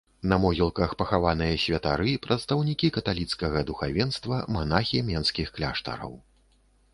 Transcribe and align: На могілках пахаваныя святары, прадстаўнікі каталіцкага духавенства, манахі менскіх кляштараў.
На 0.29 0.35
могілках 0.43 0.93
пахаваныя 1.01 1.59
святары, 1.65 2.13
прадстаўнікі 2.23 2.89
каталіцкага 2.95 3.63
духавенства, 3.71 4.41
манахі 4.57 5.05
менскіх 5.13 5.47
кляштараў. 5.61 6.11